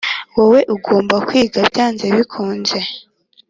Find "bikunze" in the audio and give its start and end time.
2.15-2.77